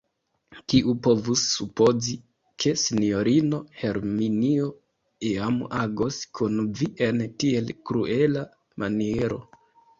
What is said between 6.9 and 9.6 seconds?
en tiel kruela maniero!